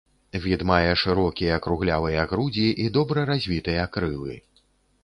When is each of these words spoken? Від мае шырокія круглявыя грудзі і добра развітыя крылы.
Від 0.45 0.63
мае 0.69 0.93
шырокія 1.01 1.59
круглявыя 1.65 2.25
грудзі 2.33 2.67
і 2.87 2.89
добра 2.97 3.31
развітыя 3.33 3.87
крылы. 3.97 4.35